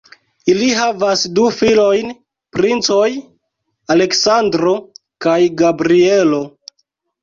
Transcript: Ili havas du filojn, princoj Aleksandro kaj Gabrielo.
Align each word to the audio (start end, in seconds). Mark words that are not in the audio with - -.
Ili 0.53 0.69
havas 0.77 1.25
du 1.39 1.43
filojn, 1.57 2.09
princoj 2.57 3.05
Aleksandro 3.97 4.77
kaj 5.29 5.41
Gabrielo. 5.65 6.47